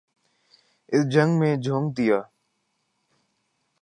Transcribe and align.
اس 0.91 1.03
جنگ 1.13 1.31
میں 1.39 1.55
جھونک 1.63 1.87
دیا۔ 1.97 2.19